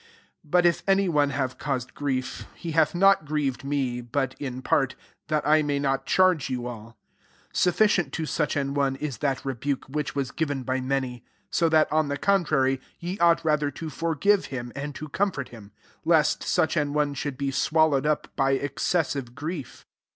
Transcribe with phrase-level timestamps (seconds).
[0.43, 4.33] .5 But if any one have caus ed grief, he hath not grieved me, but
[4.39, 4.95] in part;
[5.27, 6.97] that I may hot charge you all.
[7.53, 11.51] 6 Sufficient to such an one ia that rebuke, which waa given by many: 7
[11.51, 15.69] so that, on the contrary, ye ought rather te forgive him^ and to comfort hirti'j
[16.03, 19.85] lest such an one should be .swallowed up by excessive grief.